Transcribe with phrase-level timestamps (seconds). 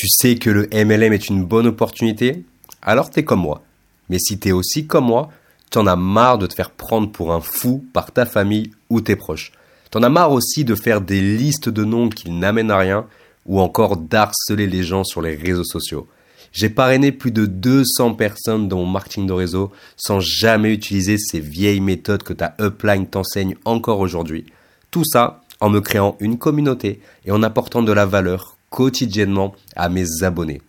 [0.00, 2.42] Tu sais que le MLM est une bonne opportunité
[2.80, 3.60] Alors t'es comme moi.
[4.08, 5.28] Mais si t'es aussi comme moi,
[5.68, 9.14] t'en as marre de te faire prendre pour un fou par ta famille ou tes
[9.14, 9.52] proches.
[9.90, 13.04] T'en as marre aussi de faire des listes de noms qui n'amènent à rien
[13.44, 16.08] ou encore d'harceler les gens sur les réseaux sociaux.
[16.50, 21.40] J'ai parrainé plus de 200 personnes dans mon marketing de réseau sans jamais utiliser ces
[21.40, 24.46] vieilles méthodes que ta upline t'enseigne encore aujourd'hui.
[24.90, 29.88] Tout ça en me créant une communauté et en apportant de la valeur quotidiennement à
[29.88, 30.62] mes abonnés.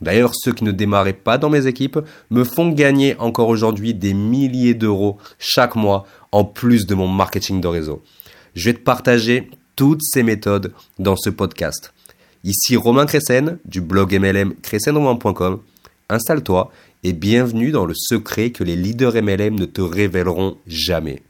[0.00, 1.98] D'ailleurs, ceux qui ne démarraient pas dans mes équipes
[2.30, 7.60] me font gagner encore aujourd'hui des milliers d'euros chaque mois en plus de mon marketing
[7.60, 8.02] de réseau.
[8.54, 11.94] Je vais te partager toutes ces méthodes dans ce podcast.
[12.44, 15.60] Ici Romain Cressen du blog MLM crescenromain.com.
[16.08, 16.70] Installe-toi
[17.02, 21.22] et bienvenue dans le secret que les leaders MLM ne te révéleront jamais.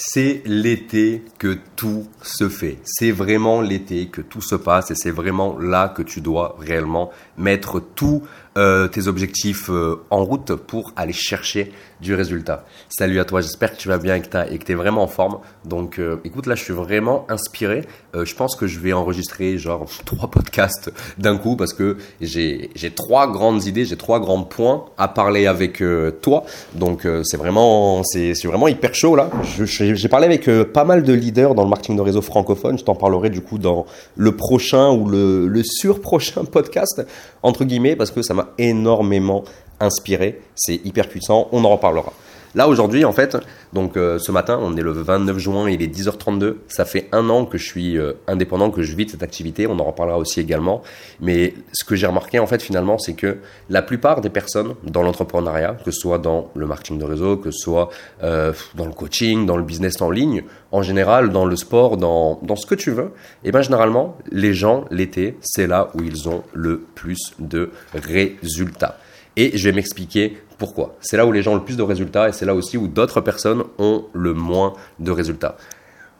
[0.00, 2.78] C'est l'été que tout se fait.
[2.84, 7.10] C'est vraiment l'été que tout se passe et c'est vraiment là que tu dois réellement
[7.36, 8.22] mettre tous
[8.58, 12.64] euh, tes objectifs euh, en route pour aller chercher du résultat.
[12.88, 15.38] Salut à toi, j'espère que tu vas bien et que tu es vraiment en forme.
[15.64, 17.84] Donc euh, écoute, là je suis vraiment inspiré.
[18.14, 23.30] je pense que je vais enregistrer genre trois podcasts d'un coup parce que j'ai trois
[23.30, 25.82] grandes idées, j'ai trois grands points à parler avec
[26.22, 26.44] toi.
[26.74, 28.02] Donc c'est vraiment,
[28.44, 29.30] vraiment hyper chaud là.
[29.56, 32.78] J'ai parlé avec pas mal de leaders dans le marketing de réseau francophone.
[32.78, 37.04] Je t'en parlerai du coup dans le prochain ou le, le sur-prochain podcast,
[37.42, 39.44] entre guillemets, parce que ça m'a énormément
[39.80, 40.40] inspiré.
[40.54, 41.48] C'est hyper puissant.
[41.52, 42.12] On en reparlera.
[42.54, 43.36] Là aujourd'hui en fait,
[43.72, 46.56] donc euh, ce matin, on est le 29 juin, il est 10h32.
[46.68, 49.66] Ça fait un an que je suis euh, indépendant, que je vis de cette activité.
[49.66, 50.82] On en reparlera aussi également.
[51.20, 55.02] Mais ce que j'ai remarqué en fait finalement, c'est que la plupart des personnes dans
[55.02, 57.90] l'entrepreneuriat, que ce soit dans le marketing de réseau, que ce soit
[58.22, 62.38] euh, dans le coaching, dans le business en ligne, en général dans le sport, dans,
[62.42, 63.12] dans ce que tu veux,
[63.44, 67.70] et eh ben généralement les gens l'été, c'est là où ils ont le plus de
[67.94, 68.98] résultats.
[69.36, 70.96] Et je vais m'expliquer pourquoi?
[71.00, 72.88] C'est là où les gens ont le plus de résultats et c'est là aussi où
[72.88, 75.56] d'autres personnes ont le moins de résultats.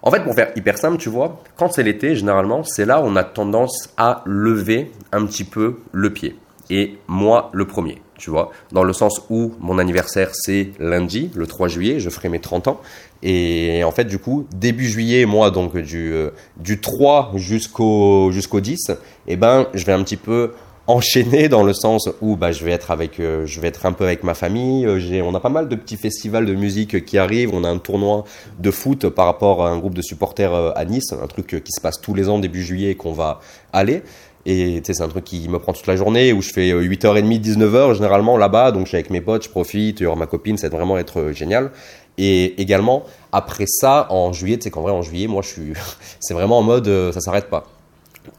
[0.03, 3.05] En fait, pour faire hyper simple, tu vois, quand c'est l'été, généralement, c'est là où
[3.05, 6.37] on a tendance à lever un petit peu le pied.
[6.71, 11.47] Et moi, le premier, tu vois, dans le sens où mon anniversaire, c'est lundi, le
[11.47, 12.81] 3 juillet, je ferai mes 30 ans.
[13.23, 18.61] Et en fait, du coup, début juillet, moi, donc du, euh, du 3 jusqu'au jusqu'au
[18.61, 18.93] 10,
[19.27, 20.53] eh ben, je vais un petit peu
[20.89, 23.93] enchaîné dans le sens où bah, je vais être avec, euh, je vais être un
[23.93, 24.87] peu avec ma famille.
[24.87, 27.55] Euh, on a pas mal de petits festivals de musique qui arrivent.
[27.55, 28.25] On a un tournoi
[28.59, 31.73] de foot par rapport à un groupe de supporters euh, à Nice, un truc qui
[31.73, 33.41] se passe tous les ans début juillet et qu'on va
[33.73, 34.03] aller.
[34.47, 37.95] Et c'est un truc qui me prend toute la journée où je fais 8h30, 19h
[37.95, 38.73] généralement là-bas.
[38.73, 40.97] Donc je suis avec mes potes, je profite, il y ma copine, ça va vraiment
[40.97, 41.71] être génial.
[42.17, 45.73] Et également, après ça, en juillet, sais qu'en vrai, en juillet, moi, je suis,
[46.21, 47.67] c'est vraiment en mode, ça s'arrête pas.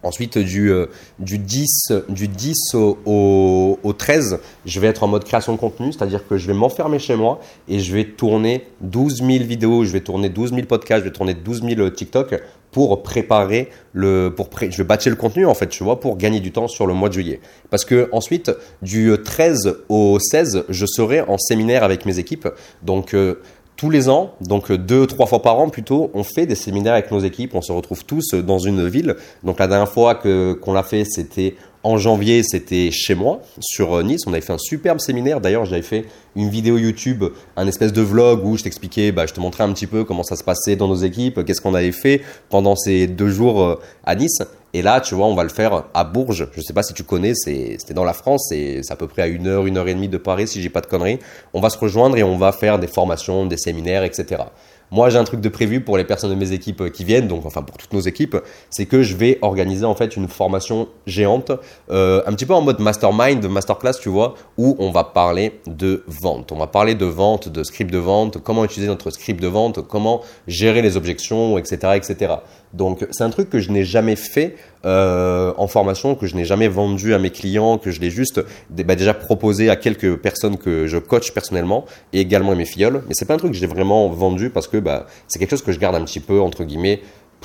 [0.04, 0.88] Ensuite, du, euh,
[1.20, 5.92] du 10, du 10 au, au, 13, je vais être en mode création de contenu,
[5.92, 9.92] c'est-à-dire que je vais m'enfermer chez moi et je vais tourner 12 000 vidéos, je
[9.92, 12.42] vais tourner 12 000 podcasts, je vais tourner 12 000 TikTok
[12.72, 16.40] pour préparer le, pour je vais bâtir le contenu en fait, tu vois, pour gagner
[16.40, 17.40] du temps sur le mois de juillet.
[17.70, 18.52] Parce que ensuite,
[18.82, 22.48] du 13 au 16, je serai en séminaire avec mes équipes,
[22.84, 23.42] donc euh,
[23.80, 27.12] tous les ans, donc deux, trois fois par an plutôt, on fait des séminaires avec
[27.12, 29.16] nos équipes, on se retrouve tous dans une ville.
[29.46, 33.94] Donc la dernière fois que qu'on l'a fait, c'était en janvier, c'était chez moi, sur
[33.94, 34.24] euh, Nice.
[34.28, 35.40] On avait fait un superbe séminaire.
[35.40, 36.04] D'ailleurs, j'avais fait
[36.36, 37.24] une vidéo YouTube,
[37.56, 40.24] un espèce de vlog où je t'expliquais, bah, je te montrais un petit peu comment
[40.24, 43.80] ça se passait dans nos équipes, qu'est-ce qu'on avait fait pendant ces deux jours euh,
[44.04, 44.40] à Nice.
[44.74, 46.48] Et là, tu vois, on va le faire à Bourges.
[46.54, 49.24] Je ne sais pas si tu connais, c'était dans la France, c'est à peu près
[49.24, 51.20] à une heure, une heure et demie de Paris, si j'ai pas de conneries.
[51.54, 54.44] On va se rejoindre et on va faire des formations, des séminaires, etc.
[54.92, 57.28] Moi, j'ai un truc de prévu pour les personnes de mes équipes euh, qui viennent,
[57.28, 58.38] donc enfin pour toutes nos équipes,
[58.72, 61.52] c'est que je vais organiser en fait une formation géante,
[61.92, 66.04] euh, un petit peu en mode mastermind, masterclass, tu vois, où on va parler de
[66.08, 66.52] vente.
[66.52, 69.88] On va parler de vente, de script de vente, comment utiliser notre script de vente,
[69.88, 72.34] comment gérer les objections, etc., etc.
[72.74, 76.46] Donc c'est un truc que je n'ai jamais fait euh, en formation, que je n'ai
[76.46, 80.58] jamais vendu à mes clients, que je l'ai juste bah, déjà proposé à quelques personnes
[80.58, 83.04] que je coach personnellement et également à mes filleuls.
[83.08, 85.64] Mais c'est pas un truc que j'ai vraiment vendu parce que bah, c'est quelque chose
[85.64, 87.02] que je garde un petit peu entre guillemets,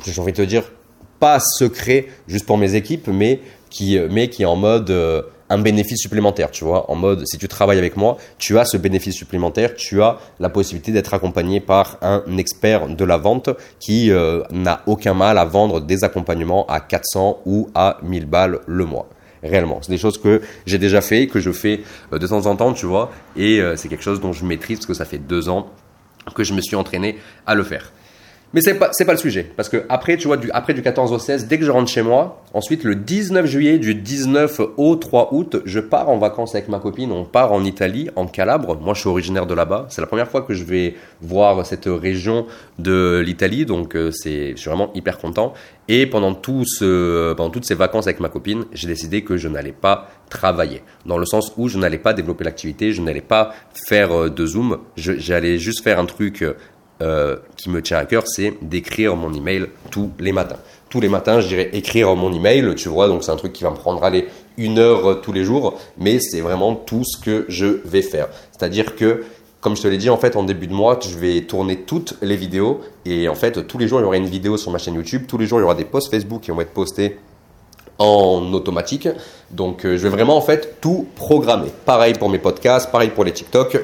[0.06, 0.64] j'ai envie de te dire
[1.20, 3.40] pas secret juste pour mes équipes, mais
[3.70, 5.22] qui, mais qui est en mode euh,
[5.54, 8.76] un bénéfice supplémentaire, tu vois, en mode si tu travailles avec moi, tu as ce
[8.76, 14.10] bénéfice supplémentaire, tu as la possibilité d'être accompagné par un expert de la vente qui
[14.10, 18.84] euh, n'a aucun mal à vendre des accompagnements à 400 ou à 1000 balles le
[18.84, 19.08] mois.
[19.44, 22.56] Réellement, c'est des choses que j'ai déjà fait, que je fais euh, de temps en
[22.56, 25.18] temps, tu vois, et euh, c'est quelque chose dont je maîtrise parce que ça fait
[25.18, 25.68] deux ans
[26.34, 27.92] que je me suis entraîné à le faire.
[28.54, 29.50] Mais c'est pas, c'est pas le sujet.
[29.56, 31.90] Parce que après, tu vois, du, après du 14 au 16, dès que je rentre
[31.90, 36.54] chez moi, ensuite le 19 juillet, du 19 au 3 août, je pars en vacances
[36.54, 37.10] avec ma copine.
[37.10, 38.78] On part en Italie, en Calabre.
[38.80, 39.86] Moi, je suis originaire de là-bas.
[39.90, 42.46] C'est la première fois que je vais voir cette région
[42.78, 43.66] de l'Italie.
[43.66, 45.52] Donc, euh, c'est, je suis vraiment hyper content.
[45.88, 49.48] Et pendant, tout ce, pendant toutes ces vacances avec ma copine, j'ai décidé que je
[49.48, 50.82] n'allais pas travailler.
[51.06, 54.46] Dans le sens où je n'allais pas développer l'activité, je n'allais pas faire euh, de
[54.46, 54.78] Zoom.
[54.96, 56.44] J'allais juste faire un truc
[57.02, 60.58] euh, qui me tient à cœur, c'est d'écrire mon email tous les matins.
[60.88, 63.64] Tous les matins, je dirais écrire mon email, tu vois, donc c'est un truc qui
[63.64, 67.18] va me prendre aller une heure euh, tous les jours, mais c'est vraiment tout ce
[67.18, 68.28] que je vais faire.
[68.52, 69.24] C'est-à-dire que,
[69.60, 72.14] comme je te l'ai dit, en fait, en début de mois, je vais tourner toutes
[72.22, 74.78] les vidéos et en fait, tous les jours, il y aura une vidéo sur ma
[74.78, 77.18] chaîne YouTube, tous les jours, il y aura des posts Facebook qui vont être postés
[77.98, 79.08] en automatique.
[79.50, 81.70] Donc, euh, je vais vraiment en fait tout programmer.
[81.84, 83.78] Pareil pour mes podcasts, pareil pour les TikTok,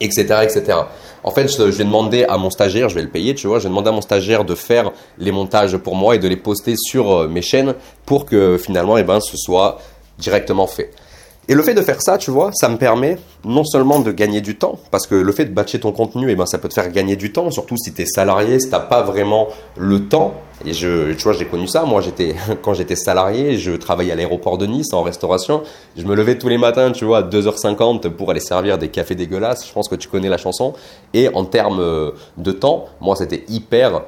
[0.00, 0.78] etc., etc.
[1.22, 3.64] En fait, je, vais demander à mon stagiaire, je vais le payer, tu vois, je
[3.64, 6.74] vais demander à mon stagiaire de faire les montages pour moi et de les poster
[6.76, 7.74] sur euh, mes chaînes
[8.06, 9.78] pour que finalement, eh ben, ce soit
[10.18, 10.90] directement fait.
[11.50, 14.40] Et le fait de faire ça, tu vois, ça me permet non seulement de gagner
[14.40, 16.74] du temps, parce que le fait de batcher ton contenu, eh ben, ça peut te
[16.74, 20.06] faire gagner du temps, surtout si tu es salarié, si tu n'as pas vraiment le
[20.06, 20.34] temps.
[20.64, 21.82] Et je, tu vois, j'ai connu ça.
[21.82, 25.64] Moi, j'étais, quand j'étais salarié, je travaillais à l'aéroport de Nice en restauration.
[25.96, 29.16] Je me levais tous les matins, tu vois, à 2h50 pour aller servir des cafés
[29.16, 29.66] dégueulasses.
[29.66, 30.74] Je pense que tu connais la chanson.
[31.14, 34.02] Et en termes de temps, moi, c'était hyper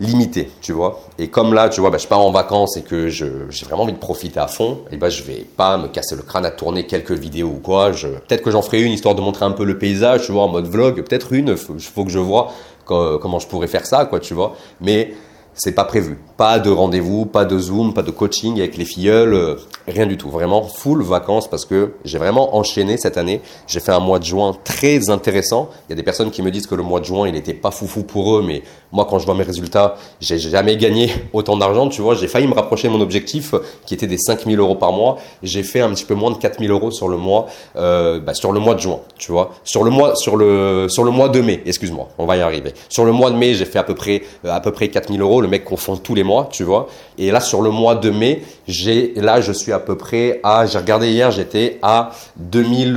[0.00, 1.00] limité, tu vois.
[1.18, 3.30] Et comme là, tu vois, bah, je pars en vacances et que j'ai
[3.64, 6.46] vraiment envie de profiter à fond, et bah, je vais pas me casser le crâne
[6.46, 7.90] à tourner quelques vidéos ou quoi.
[7.90, 10.48] Peut-être que j'en ferai une histoire de montrer un peu le paysage, tu vois, en
[10.48, 11.02] mode vlog.
[11.02, 12.52] Peut-être une, il faut, que je vois
[12.84, 14.56] comment je pourrais faire ça, quoi, tu vois.
[14.80, 15.14] Mais
[15.54, 16.18] c'est pas prévu.
[16.36, 19.54] Pas de rendez-vous, pas de Zoom, pas de coaching avec les filleuls, euh,
[19.86, 20.28] rien du tout.
[20.28, 23.40] Vraiment full vacances parce que j'ai vraiment enchaîné cette année.
[23.68, 25.70] J'ai fait un mois de juin très intéressant.
[25.88, 27.54] Il y a des personnes qui me disent que le mois de juin, il n'était
[27.54, 28.62] pas foufou pour eux, mais
[28.94, 31.88] moi, quand je vois mes résultats, j'ai jamais gagné autant d'argent.
[31.88, 33.54] Tu vois, j'ai failli me rapprocher de mon objectif
[33.84, 35.18] qui était des 5000 euros par mois.
[35.42, 37.46] J'ai fait un petit peu moins de 4000 euros sur le mois,
[37.76, 39.50] euh, bah, sur le mois de juin, tu vois.
[39.64, 42.72] Sur le mois, sur le, sur le mois de mai, excuse-moi, on va y arriver.
[42.88, 45.20] Sur le mois de mai, j'ai fait à peu près, euh, à peu près 4000
[45.20, 46.86] euros le mec confond tous les mois, tu vois.
[47.18, 50.66] Et là, sur le mois de mai, j'ai, là, je suis à peu près à,
[50.66, 52.94] j'ai regardé hier, j'étais à 2000,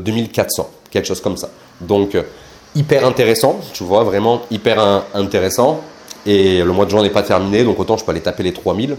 [0.00, 1.48] 2400, euh, quelque chose comme ça.
[1.80, 2.22] Donc, euh,
[2.78, 5.80] hyper intéressant, tu vois, vraiment hyper intéressant.
[6.24, 8.52] Et le mois de juin n'est pas terminé, donc autant je peux aller taper les
[8.52, 8.96] 3000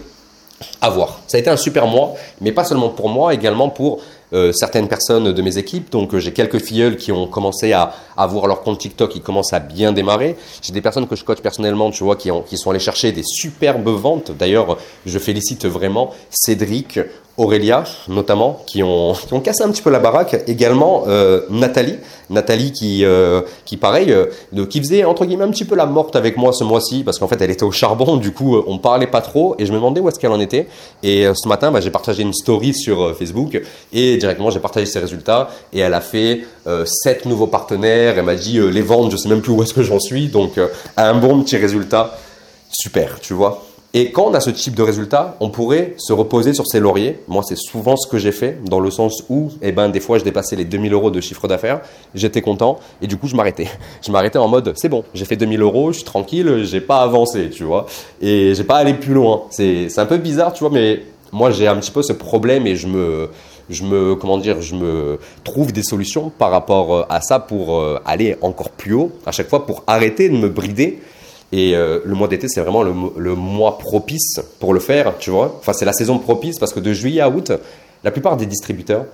[0.80, 1.20] à voir.
[1.26, 4.00] Ça a été un super mois, mais pas seulement pour moi, également pour
[4.32, 5.90] euh, certaines personnes de mes équipes.
[5.90, 9.52] Donc euh, j'ai quelques filleuls qui ont commencé à avoir leur compte TikTok, qui commencent
[9.52, 10.36] à bien démarrer.
[10.60, 13.12] J'ai des personnes que je coach personnellement, tu vois, qui, ont, qui sont allées chercher
[13.12, 14.32] des superbes ventes.
[14.32, 17.00] D'ailleurs, je félicite vraiment Cédric,
[17.40, 20.36] Aurélia notamment, qui ont, qui ont cassé un petit peu la baraque.
[20.46, 21.96] Également euh, Nathalie,
[22.28, 26.16] Nathalie qui, euh, qui pareil, euh, qui faisait entre guillemets un petit peu la morte
[26.16, 29.06] avec moi ce mois-ci, parce qu'en fait elle était au charbon, du coup on parlait
[29.06, 30.68] pas trop, et je me demandais où est-ce qu'elle en était.
[31.02, 33.60] Et ce matin, bah, j'ai partagé une story sur Facebook,
[33.92, 36.42] et directement j'ai partagé ses résultats, et elle a fait
[36.84, 39.82] sept nouveaux partenaires, elle m'a dit les ventes, je sais même plus où est-ce que
[39.82, 40.60] j'en suis, donc
[40.96, 42.18] un bon petit résultat,
[42.70, 43.62] super, tu vois.
[43.92, 47.18] Et quand on a ce type de résultat, on pourrait se reposer sur ses lauriers.
[47.26, 50.18] Moi, c'est souvent ce que j'ai fait, dans le sens où, eh ben, des fois,
[50.18, 51.80] je dépassais les 2000 euros de chiffre d'affaires,
[52.14, 53.66] j'étais content, et du coup, je m'arrêtais.
[54.02, 57.02] Je m'arrêtais en mode, c'est bon, j'ai fait 2000 euros, je suis tranquille, j'ai pas
[57.02, 57.86] avancé, tu vois,
[58.20, 59.42] et j'ai pas allé plus loin.
[59.50, 61.02] C'est, un peu bizarre, tu vois, mais
[61.32, 63.28] moi, j'ai un petit peu ce problème et je me,
[63.68, 67.78] je me, comment dire, je me trouve des solutions par rapport euh, à ça pour
[67.78, 71.00] euh, aller encore plus haut, à chaque fois pour arrêter de me brider
[71.52, 75.56] et euh, le mois d'été, c'est vraiment le, mois propice pour le faire, tu vois.
[75.58, 77.52] Enfin, c'est la saison propice parce que de juillet à août,
[78.04, 79.06] la plupart des distributeurs,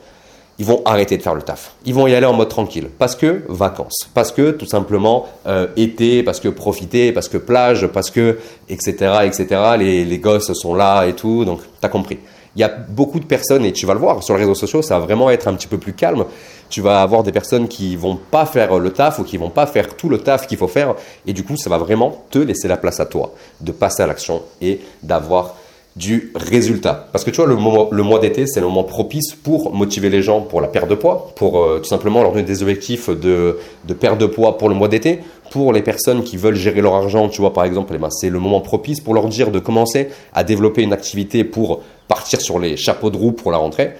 [0.58, 1.74] ils vont arrêter de faire le taf.
[1.84, 2.88] Ils vont y aller en mode tranquille.
[2.98, 4.08] Parce que vacances.
[4.14, 8.38] Parce que tout simplement euh, été, parce que profiter, parce que plage, parce que,
[8.68, 9.46] etc., etc.
[9.78, 11.44] Les, les gosses sont là et tout.
[11.44, 12.18] Donc, t'as compris
[12.56, 14.80] il y a beaucoup de personnes, et tu vas le voir sur les réseaux sociaux,
[14.80, 16.24] ça va vraiment être un petit peu plus calme.
[16.70, 19.66] Tu vas avoir des personnes qui vont pas faire le taf ou qui vont pas
[19.66, 20.94] faire tout le taf qu'il faut faire.
[21.26, 24.06] Et du coup, ça va vraiment te laisser la place à toi de passer à
[24.06, 25.54] l'action et d'avoir
[25.96, 27.08] du résultat.
[27.10, 30.42] Parce que tu vois, le, mois d'été, c'est le moment propice pour motiver les gens
[30.42, 33.94] pour la perte de poids, pour euh, tout simplement leur donner des objectifs de, de
[33.94, 35.20] perte de poids pour le mois d'été.
[35.50, 38.28] Pour les personnes qui veulent gérer leur argent, tu vois, par exemple, eh ben, c'est
[38.28, 42.58] le moment propice pour leur dire de commencer à développer une activité pour partir sur
[42.58, 43.94] les chapeaux de roue pour la rentrée.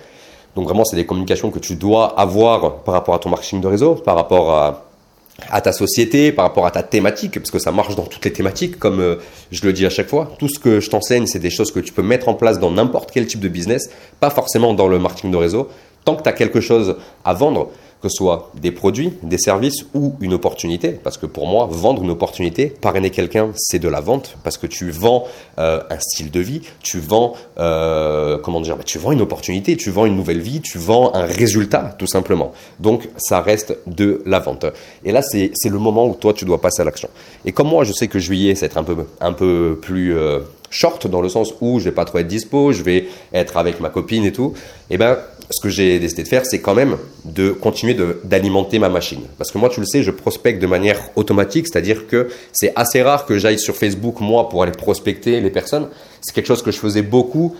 [0.54, 3.66] Donc vraiment, c'est des communications que tu dois avoir par rapport à ton marketing de
[3.66, 7.94] réseau, par rapport à, ta société, par rapport à ta thématique, parce que ça marche
[7.94, 9.16] dans toutes les thématiques, comme euh,
[9.50, 10.32] je le dis à chaque fois.
[10.38, 12.70] Tout ce que je t'enseigne, c'est des choses que tu peux mettre en place dans
[12.70, 15.68] n'importe quel type de business, pas forcément dans le marketing de réseau.
[16.06, 17.68] Tant que tu as quelque chose à vendre,
[18.06, 20.90] que soit des produits, des services ou une opportunité.
[20.90, 24.36] Parce que pour moi, vendre une opportunité, parrainer quelqu'un, c'est de la vente.
[24.44, 25.24] Parce que tu vends
[25.58, 29.76] euh, un style de vie, tu vends, euh, comment dire, bah, tu vends une opportunité,
[29.76, 32.52] tu vends une nouvelle vie, tu vends un résultat, tout simplement.
[32.80, 34.66] Donc, ça reste de la vente.
[35.04, 37.08] Et là, c'est le moment où toi, tu dois passer à l'action.
[37.44, 41.06] Et comme moi, je sais que juillet, être un peu, un peu plus euh, short,
[41.06, 43.88] dans le sens où je vais pas trop être dispo, je vais être avec ma
[43.88, 44.54] copine et tout.
[44.90, 45.18] Et eh ben,
[45.50, 49.20] ce que j'ai décidé de faire, c'est quand même de continuer d'alimenter ma machine.
[49.38, 53.02] Parce que moi, tu le sais, je prospecte de manière automatique, c'est-à-dire que c'est assez
[53.02, 55.88] rare que j'aille sur Facebook, moi, pour aller prospecter les personnes.
[56.20, 57.54] C'est quelque chose que je faisais beaucoup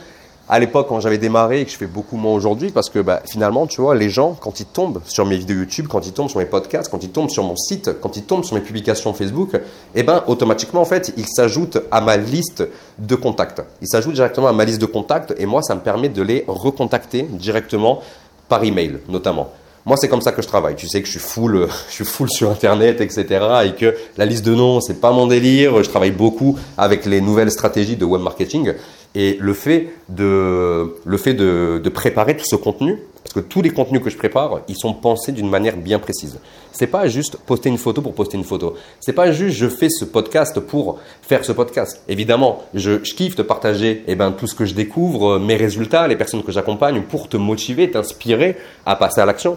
[0.49, 3.23] à l'époque quand j'avais démarré et que je fais beaucoup moins aujourd'hui parce que bah,
[3.29, 6.29] finalement, tu vois, les gens, quand ils tombent sur mes vidéos YouTube, quand ils tombent
[6.29, 9.13] sur mes podcasts, quand ils tombent sur mon site, quand ils tombent sur mes publications
[9.13, 9.59] Facebook,
[9.95, 12.67] eh ben, automatiquement, en fait, ils s'ajoutent à ma liste
[12.99, 13.63] de contacts.
[13.83, 16.45] Ils s'ajoutent directement à ma liste de contacts et moi, ça me permet de les
[16.47, 18.01] recontacter directement
[18.49, 19.49] par email, notamment.
[19.87, 20.75] Moi, c'est comme ça que je travaille.
[20.75, 23.47] Tu sais que je suis full, je suis full sur Internet, etc.
[23.67, 25.81] Et que la liste de noms, c'est pas mon délire.
[25.83, 28.73] Je travaille beaucoup avec les nouvelles stratégies de web marketing.
[29.19, 33.71] Et le fait de, le fait de, préparer tout ce contenu, parce que tous les
[33.71, 36.39] contenus que je prépare, ils sont pensés d'une manière bien précise.
[36.71, 38.75] C'est pas juste poster une photo pour poster une photo.
[39.01, 42.03] C'est pas juste je fais ce podcast pour faire ce podcast.
[42.09, 46.17] Évidemment, je, kiffe de partager eh ben, tout ce que je découvre, mes résultats, les
[46.17, 49.57] personnes que j'accompagne pour te motiver, t'inspirer à passer à l'action.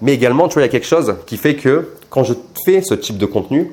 [0.00, 2.32] Mais également, tu vois, il y a quelque chose qui fait que quand je
[2.64, 3.72] fais ce type de contenu,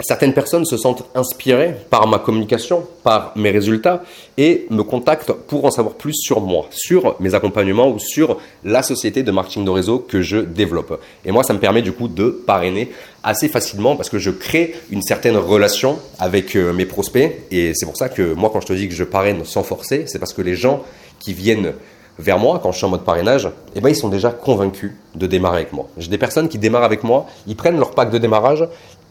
[0.00, 4.02] Certaines personnes se sentent inspirées par ma communication, par mes résultats
[4.36, 8.82] et me contactent pour en savoir plus sur moi, sur mes accompagnements ou sur la
[8.82, 11.00] société de marketing de réseau que je développe.
[11.24, 12.90] Et moi, ça me permet du coup de parrainer
[13.24, 17.32] assez facilement parce que je crée une certaine relation avec euh, mes prospects.
[17.50, 20.04] Et c'est pour ça que moi, quand je te dis que je parraine sans forcer,
[20.08, 20.82] c'est parce que les gens
[21.20, 21.72] qui viennent
[22.18, 25.26] vers moi, quand je suis en mode parrainage, eh ben, ils sont déjà convaincus de
[25.26, 25.86] démarrer avec moi.
[25.98, 28.66] J'ai des personnes qui démarrent avec moi, ils prennent leur pack de démarrage,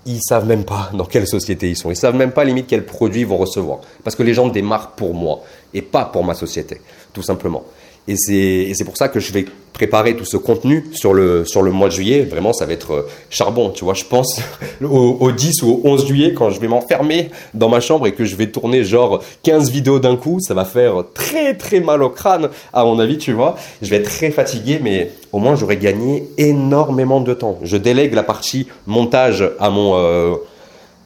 [0.06, 1.90] ils savent même pas dans quelle société ils sont.
[1.90, 3.80] Ils savent même pas limite quels produits ils vont recevoir.
[4.04, 5.42] Parce que les gens démarrent pour moi
[5.74, 6.82] et pas pour ma société,
[7.14, 7.66] tout simplement.
[8.08, 11.72] Et c'est pour ça que je vais préparer tout ce contenu sur le, sur le
[11.72, 12.22] mois de juillet.
[12.22, 13.72] Vraiment, ça va être euh, charbon.
[13.72, 14.40] Tu vois, je pense
[14.82, 18.14] au, au 10 ou au 11 juillet, quand je vais m'enfermer dans ma chambre et
[18.14, 22.04] que je vais tourner genre 15 vidéos d'un coup, ça va faire très très mal
[22.04, 23.56] au crâne, à mon avis, tu vois.
[23.82, 27.58] Je vais être très fatigué, mais au moins j'aurai gagné énormément de temps.
[27.64, 29.98] Je délègue la partie montage à mon...
[29.98, 30.36] Euh,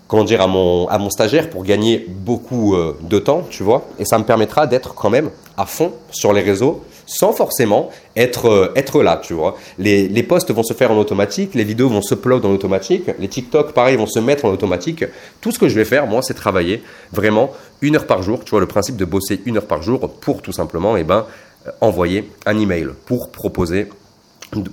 [0.09, 3.87] comment dire, à mon, à mon stagiaire pour gagner beaucoup euh, de temps, tu vois.
[3.99, 8.47] Et ça me permettra d'être quand même à fond sur les réseaux sans forcément être,
[8.47, 9.55] euh, être là, tu vois.
[9.77, 13.03] Les, les posts vont se faire en automatique, les vidéos vont se upload en automatique,
[13.19, 15.05] les TikTok, pareil, vont se mettre en automatique.
[15.41, 17.51] Tout ce que je vais faire, moi, c'est travailler vraiment
[17.81, 20.41] une heure par jour, tu vois, le principe de bosser une heure par jour pour
[20.41, 21.25] tout simplement, eh ben,
[21.67, 23.89] euh, envoyer un email pour proposer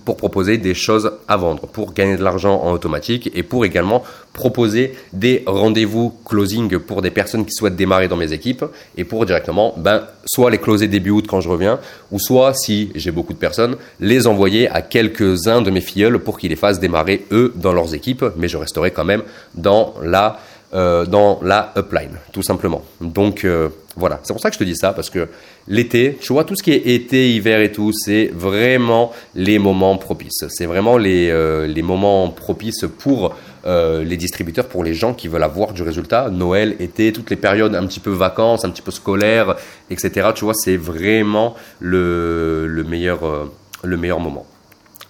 [0.04, 4.02] pour proposer des choses à vendre, pour gagner de l'argent en automatique et pour également
[4.32, 8.64] proposer des rendez-vous closing pour des personnes qui souhaitent démarrer dans mes équipes
[8.96, 11.78] et pour directement ben, soit les closer début août quand je reviens
[12.10, 16.38] ou soit si j'ai beaucoup de personnes les envoyer à quelques-uns de mes filleuls pour
[16.38, 19.22] qu'ils les fassent démarrer eux dans leurs équipes mais je resterai quand même
[19.54, 20.38] dans la
[20.74, 22.82] euh, dans la upline, tout simplement.
[23.00, 25.28] Donc euh, voilà, c'est pour ça que je te dis ça, parce que
[25.68, 29.96] l'été, tu vois, tout ce qui est été, hiver et tout, c'est vraiment les moments
[29.96, 30.44] propices.
[30.48, 35.42] C'est vraiment les, euh, les moments propices pour les distributeurs, pour les gens qui veulent
[35.42, 36.30] avoir du résultat.
[36.30, 39.56] Noël, été, toutes les périodes un petit peu vacances, un petit peu scolaires,
[39.90, 40.28] etc.
[40.36, 43.50] Tu vois, c'est vraiment le, le, meilleur,
[43.82, 44.46] le meilleur moment.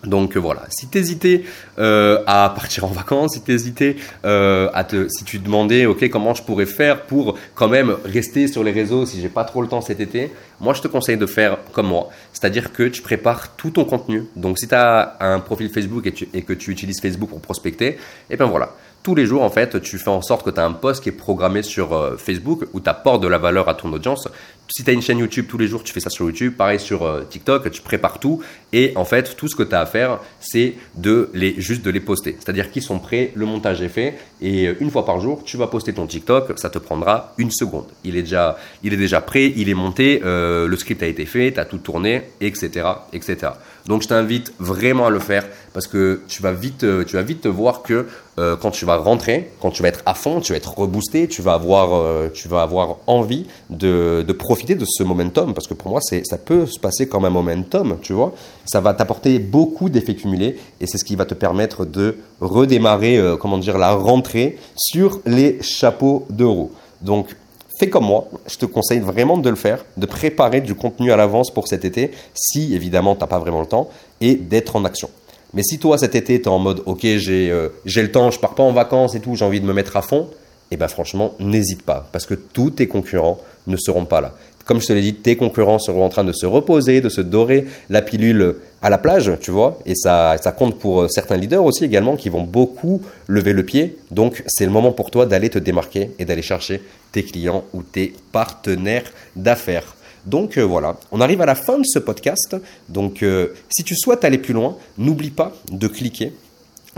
[0.05, 1.45] Donc euh, voilà, si tu hésitais
[1.79, 6.09] euh, à partir en vacances, si tu hésitais euh, à te, si tu demandais, ok,
[6.11, 9.63] comment je pourrais faire pour quand même rester sur les réseaux si j'ai pas trop
[9.63, 13.03] le temps cet été, moi je te conseille de faire comme moi, c'est-à-dire que tu
[13.03, 14.25] prépares tout ton contenu.
[14.37, 17.89] Donc si tu as un profil Facebook et, et, que tu utilises Facebook pour prospecter,
[17.89, 17.99] et
[18.31, 18.73] eh bien voilà,
[19.07, 21.11] tous les jours, en fait, tu fais en sorte que tu as un post qui
[21.11, 24.29] est programmé sur euh, Facebook où tu apportes de la valeur à ton audience.
[24.69, 26.55] Si tu as une chaîne YouTube tous les jours, tu fais ça sur YouTube.
[26.57, 28.43] Pareil sur euh, TikTok, tu prépares tout.
[28.73, 31.91] Et en fait, tout ce que tu as à faire, c'est de les, juste de
[31.91, 32.37] les poster.
[32.39, 34.19] C'est-à-dire qu'ils sont prêts, le montage est fait.
[34.41, 36.59] Et euh, une fois par jour, tu vas poster ton TikTok.
[36.59, 37.87] Ça te prendra une seconde.
[38.03, 41.53] Il est déjà, il est déjà prêt, il est monté, le script a été fait,
[41.53, 42.87] tu as tout tourné, etc.
[43.13, 43.53] etc.
[43.87, 47.23] Donc je t'invite vraiment à le faire parce que tu vas vite, euh, tu vas
[47.23, 48.07] vite te voir que
[48.39, 51.29] euh, quand tu vas rentrer, quand tu vas être à fond, tu vas être reboosté,
[51.29, 54.33] tu vas avoir, euh, tu vas avoir envie de, de,
[54.65, 58.13] de ce momentum parce que pour moi, ça peut se passer comme un momentum, tu
[58.13, 58.33] vois.
[58.65, 63.21] Ça va t'apporter beaucoup d'effets cumulés et c'est ce qui va te permettre de redémarrer,
[63.41, 66.71] comment dire, la rentrée sur les chapeaux de roue.
[67.03, 67.37] Donc
[67.79, 71.17] fais comme moi, je te conseille vraiment de le faire, de préparer du contenu à
[71.17, 73.89] l'avance pour cet été, si évidemment tu n'as pas vraiment le temps,
[74.21, 75.11] et d'être en action.
[75.55, 78.31] Mais si toi cet été tu es en mode ok j'ai euh, j'ai le temps,
[78.31, 80.29] je pars pas en vacances et tout, j'ai envie de me mettre à fond,
[80.71, 84.33] eh ben franchement n'hésite pas parce que tous tes concurrents ne seront pas là.
[84.67, 87.21] Comme je te l'ai dit, tes concurrents seront en train de se reposer, de se
[87.21, 91.37] dorer la pilule à la plage, tu vois, et ça, ça compte pour euh, certains
[91.37, 93.97] leaders aussi également qui vont beaucoup lever le pied.
[94.11, 96.83] Donc c'est le moment pour toi d'aller te démarquer et d'aller chercher
[97.13, 99.05] tes clients ou tes partenaires
[99.37, 99.95] d'affaires.
[100.27, 102.57] Donc euh, voilà, on arrive à la fin de ce podcast.
[102.89, 106.33] Donc euh, si tu souhaites aller plus loin, n'oublie pas de cliquer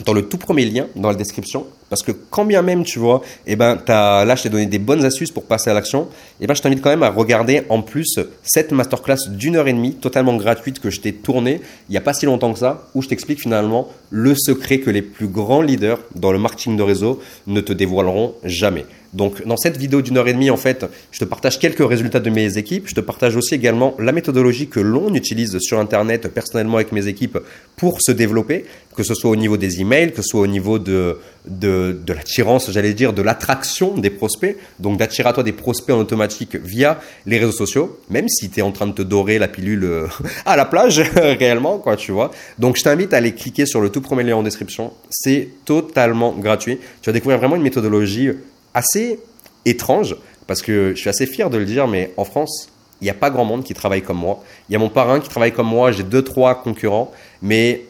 [0.07, 3.23] dans le tout premier lien dans la description parce que quand bien même, tu vois,
[3.47, 6.09] eh ben, là, je t'ai donné des bonnes astuces pour passer à l'action.
[6.40, 9.73] Eh ben, je t'invite quand même à regarder en plus cette masterclass d'une heure et
[9.73, 12.88] demie, totalement gratuite, que je t'ai tournée il n'y a pas si longtemps que ça,
[12.95, 16.83] où je t'explique finalement le secret que les plus grands leaders dans le marketing de
[16.83, 18.87] réseau ne te dévoileront jamais.
[19.15, 22.21] Donc, dans cette vidéo d'une heure et demie, en fait, je te partage quelques résultats
[22.21, 22.88] de mes équipes.
[22.88, 27.07] Je te partage aussi également la méthodologie que l'on utilise sur Internet personnellement avec mes
[27.07, 27.38] équipes
[27.77, 30.79] pour se développer, que ce soit au niveau des emails, que ce soit au niveau
[30.79, 35.95] de, de l'attirance, j'allais dire, de l'attraction des prospects, donc d'attirer à toi des prospects
[35.95, 39.38] en automatique via les réseaux sociaux, même si tu es en train de te dorer
[39.38, 40.07] la pilule euh,
[40.45, 42.31] à la plage, réellement, quoi, tu vois.
[42.59, 46.33] Donc je t'invite à aller cliquer sur le tout premier lien en description, c'est totalement
[46.33, 46.79] gratuit.
[47.00, 48.31] Tu vas découvrir vraiment une méthodologie
[48.78, 49.18] assez
[49.64, 50.16] étrange,
[50.47, 52.70] parce que je suis assez fier de le dire, mais en France,
[53.00, 54.42] il n'y a pas grand monde qui travaille comme moi.
[54.68, 57.11] Il y a mon parrain qui travaille comme moi, j'ai deux, trois concurrents,
[57.42, 57.85] mais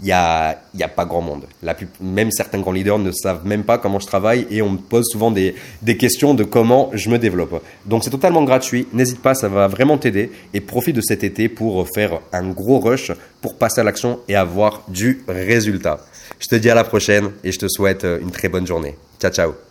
[0.00, 1.44] il n'y a, a pas grand monde.
[2.00, 5.06] Même certains grands leaders ne savent même pas comment je travaille et on me pose
[5.10, 7.62] souvent des, des questions de comment je me développe.
[7.86, 11.48] Donc c'est totalement gratuit, n'hésite pas, ça va vraiment t'aider et profite de cet été
[11.48, 15.98] pour faire un gros rush pour passer à l'action et avoir du résultat.
[16.40, 18.96] Je te dis à la prochaine et je te souhaite une très bonne journée.
[19.20, 19.65] Ciao ciao